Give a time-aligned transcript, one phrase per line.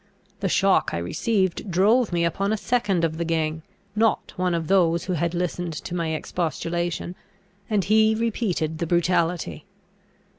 [0.39, 3.61] The shock I received drove me upon a second of the gang,
[3.95, 7.13] not one of those who had listened to my expostulation;
[7.69, 9.63] and he repeated the brutality.